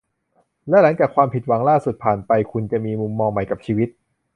[0.69, 3.89] และหลังจากความผิดหวังล่าสุดผ่านไปคุณจะมีมุมมองใหม่กับชีวิต